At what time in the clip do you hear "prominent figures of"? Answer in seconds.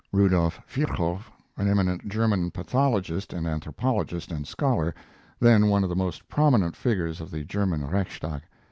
6.27-7.29